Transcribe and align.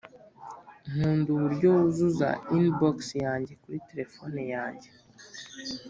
nkunda 0.91 1.29
uburyo 1.35 1.67
wuzuza 1.75 2.29
inbox 2.57 2.97
yanjye 3.25 3.53
kuri 3.61 3.77
terefone 3.89 4.41
yanjye 4.53 4.89